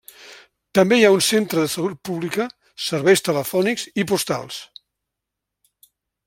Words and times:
També 0.77 0.97
hi 1.01 1.03
ha 1.09 1.11
un 1.15 1.19
centre 1.25 1.65
de 1.65 1.69
salut 1.73 1.99
pública, 2.09 2.47
serveis 2.87 3.23
telefònics 3.29 3.85
i 4.05 4.07
postals. 4.13 4.59